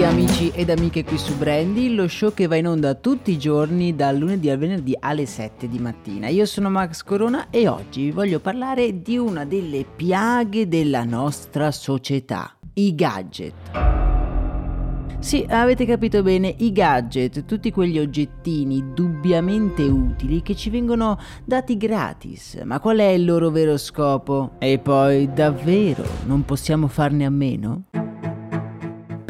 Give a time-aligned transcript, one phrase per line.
[0.00, 3.38] Benvenuti amici ed amiche qui su Brandy, lo show che va in onda tutti i
[3.38, 6.28] giorni dal lunedì al venerdì alle 7 di mattina.
[6.28, 11.70] Io sono Max Corona e oggi vi voglio parlare di una delle piaghe della nostra
[11.70, 13.98] società, i gadget.
[15.18, 21.76] Sì, avete capito bene, i gadget, tutti quegli oggettini dubbiamente utili che ci vengono dati
[21.76, 22.58] gratis.
[22.64, 24.52] Ma qual è il loro vero scopo?
[24.60, 27.82] E poi, davvero, non possiamo farne a meno?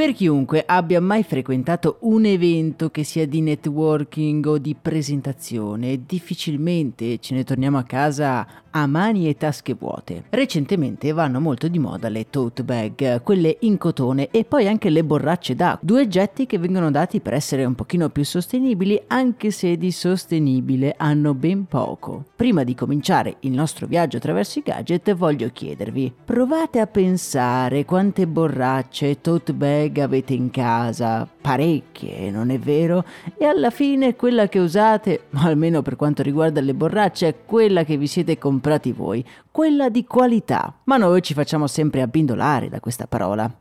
[0.00, 7.18] Per chiunque abbia mai frequentato un evento che sia di networking o di presentazione, difficilmente
[7.18, 10.24] ce ne torniamo a casa a mani e tasche vuote.
[10.30, 15.04] Recentemente vanno molto di moda le tote bag, quelle in cotone e poi anche le
[15.04, 19.76] borracce d'acqua, due oggetti che vengono dati per essere un pochino più sostenibili anche se
[19.76, 22.24] di sostenibile hanno ben poco.
[22.36, 28.26] Prima di cominciare il nostro viaggio attraverso i gadget voglio chiedervi, provate a pensare quante
[28.26, 33.04] borracce tote bag avete in casa, parecchie, non è vero?
[33.36, 37.96] E alla fine quella che usate, almeno per quanto riguarda le borracce, è quella che
[37.96, 40.72] vi siete comprati voi, quella di qualità.
[40.84, 43.52] Ma noi ci facciamo sempre abbindolare da questa parola.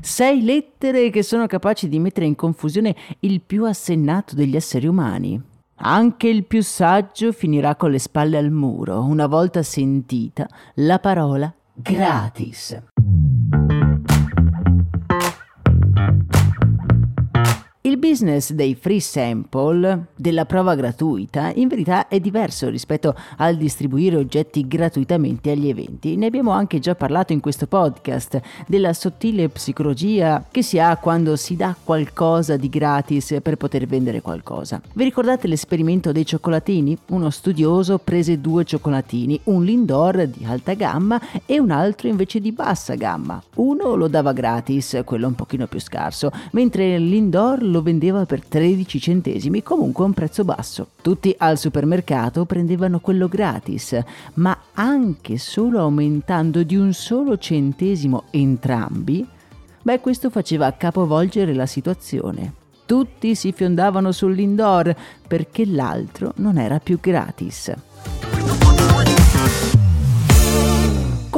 [0.00, 5.40] Sei lettere che sono capaci di mettere in confusione il più assennato degli esseri umani.
[5.80, 11.52] Anche il più saggio finirà con le spalle al muro una volta sentita la parola
[11.80, 12.76] gratis.
[18.08, 24.66] Business dei free sample, della prova gratuita, in verità è diverso rispetto al distribuire oggetti
[24.66, 26.16] gratuitamente agli eventi.
[26.16, 31.36] Ne abbiamo anche già parlato in questo podcast, della sottile psicologia che si ha quando
[31.36, 34.80] si dà qualcosa di gratis per poter vendere qualcosa.
[34.94, 36.96] Vi ricordate l'esperimento dei cioccolatini?
[37.08, 42.52] Uno studioso prese due cioccolatini, un Lindor di alta gamma e un altro invece di
[42.52, 43.42] bassa gamma.
[43.56, 48.44] Uno lo dava gratis, quello un pochino più scarso, mentre l'Indor lo lo vendeva per
[48.44, 50.90] 13 centesimi, comunque a un prezzo basso.
[51.02, 53.98] Tutti al supermercato prendevano quello gratis,
[54.34, 59.26] ma anche solo aumentando di un solo centesimo entrambi,
[59.82, 62.54] beh questo faceva capovolgere la situazione.
[62.86, 64.94] Tutti si fiondavano sull'indoor
[65.26, 67.74] perché l'altro non era più gratis.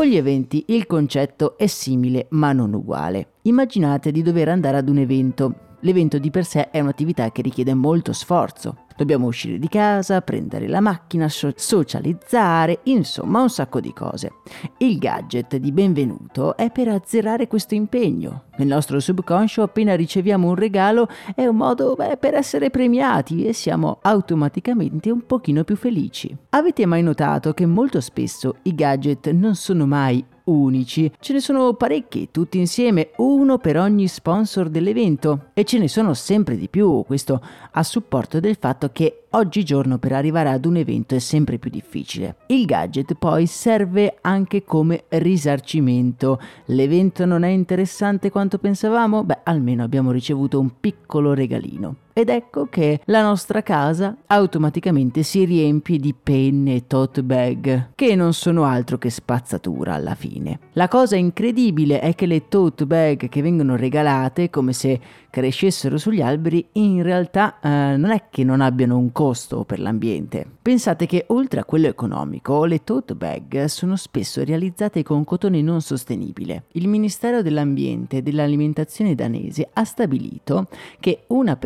[0.00, 3.32] Con gli eventi il concetto è simile ma non uguale.
[3.42, 7.72] Immaginate di dover andare ad un evento L'evento di per sé è un'attività che richiede
[7.72, 8.84] molto sforzo.
[9.00, 14.30] Dobbiamo uscire di casa, prendere la macchina, so- socializzare, insomma un sacco di cose.
[14.76, 18.42] Il gadget di benvenuto è per azzerare questo impegno.
[18.58, 23.54] Nel nostro subconscio appena riceviamo un regalo è un modo beh, per essere premiati e
[23.54, 26.36] siamo automaticamente un pochino più felici.
[26.50, 31.10] Avete mai notato che molto spesso i gadget non sono mai unici.
[31.20, 35.50] Ce ne sono parecchi, tutti insieme, uno per ogni sponsor dell'evento.
[35.54, 37.40] E ce ne sono sempre di più, questo
[37.72, 42.36] a supporto del fatto che oggigiorno per arrivare ad un evento è sempre più difficile.
[42.46, 46.40] Il gadget poi serve anche come risarcimento.
[46.66, 49.24] L'evento non è interessante quanto pensavamo?
[49.24, 51.96] Beh, almeno abbiamo ricevuto un piccolo regalino.
[52.20, 58.14] Ed ecco che la nostra casa automaticamente si riempie di penne e tote bag, che
[58.14, 60.58] non sono altro che spazzatura alla fine.
[60.72, 65.00] La cosa incredibile è che le tote bag che vengono regalate come se
[65.30, 70.44] crescessero sugli alberi in realtà eh, non è che non abbiano un costo per l'ambiente.
[70.60, 75.80] Pensate che oltre a quello economico, le tote bag sono spesso realizzate con cotone non
[75.80, 76.64] sostenibile.
[76.72, 80.66] Il Ministero dell'Ambiente e dell'Alimentazione danese ha stabilito
[80.98, 81.56] che una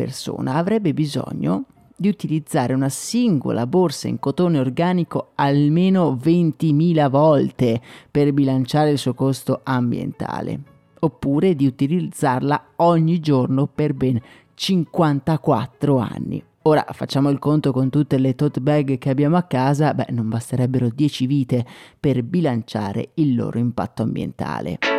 [0.45, 1.65] persona avrebbe bisogno
[1.97, 7.81] di utilizzare una singola borsa in cotone organico almeno 20.000 volte
[8.11, 10.59] per bilanciare il suo costo ambientale,
[10.99, 14.19] oppure di utilizzarla ogni giorno per ben
[14.53, 16.43] 54 anni.
[16.63, 20.27] Ora facciamo il conto con tutte le tote bag che abbiamo a casa, beh non
[20.27, 21.65] basterebbero 10 vite
[21.99, 24.94] per bilanciare il loro impatto ambientale.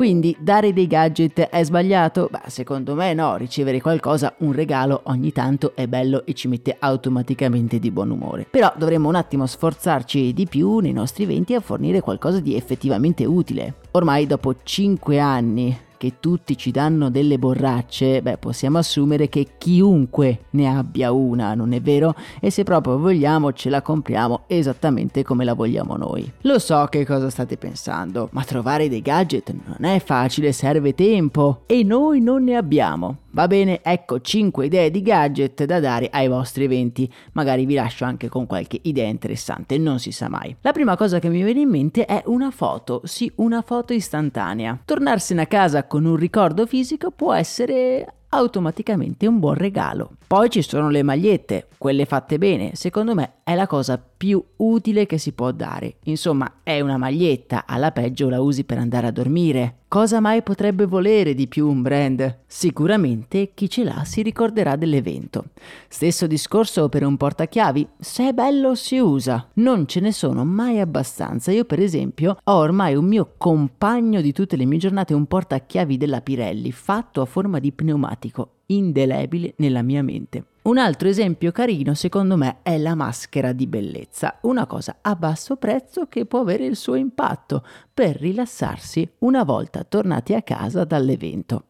[0.00, 2.30] Quindi dare dei gadget è sbagliato?
[2.30, 6.74] Beh, secondo me no, ricevere qualcosa, un regalo ogni tanto è bello e ci mette
[6.78, 8.46] automaticamente di buon umore.
[8.48, 13.26] Però dovremmo un attimo sforzarci di più nei nostri eventi a fornire qualcosa di effettivamente
[13.26, 13.74] utile.
[13.90, 20.44] Ormai dopo 5 anni che tutti ci danno delle borracce, beh, possiamo assumere che chiunque
[20.52, 22.14] ne abbia una, non è vero?
[22.40, 26.32] E se proprio vogliamo ce la compriamo esattamente come la vogliamo noi.
[26.40, 31.64] Lo so che cosa state pensando, ma trovare dei gadget non è facile, serve tempo
[31.66, 33.18] e noi non ne abbiamo.
[33.32, 37.12] Va bene, ecco 5 idee di gadget da dare ai vostri eventi.
[37.32, 40.56] Magari vi lascio anche con qualche idea interessante, non si sa mai.
[40.62, 44.80] La prima cosa che mi viene in mente è una foto, sì, una foto istantanea.
[44.84, 50.12] Tornarsene a casa con un ricordo fisico può essere automaticamente un buon regalo.
[50.24, 55.06] Poi ci sono le magliette, quelle fatte bene, secondo me è la cosa più utile
[55.06, 55.94] che si può dare.
[56.04, 59.76] Insomma, è una maglietta, alla peggio la usi per andare a dormire.
[59.88, 62.40] Cosa mai potrebbe volere di più un brand?
[62.46, 65.46] Sicuramente chi ce l'ha si ricorderà dell'evento.
[65.88, 69.48] Stesso discorso per un portachiavi, se è bello si usa.
[69.54, 71.50] Non ce ne sono mai abbastanza.
[71.50, 75.96] Io per esempio ho ormai un mio compagno di tutte le mie giornate, un portachiavi
[75.96, 80.44] della Pirelli fatto a forma di pneumatico indelebile nella mia mente.
[80.62, 85.56] Un altro esempio carino secondo me è la maschera di bellezza, una cosa a basso
[85.56, 87.64] prezzo che può avere il suo impatto
[87.94, 91.64] per rilassarsi una volta tornati a casa dall'evento.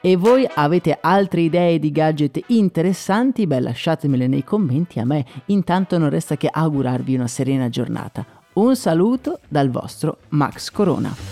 [0.00, 3.48] E voi avete altre idee di gadget interessanti?
[3.48, 8.24] Beh, lasciatemele nei commenti, a me intanto non resta che augurarvi una serena giornata.
[8.54, 11.31] Un saluto dal vostro Max Corona.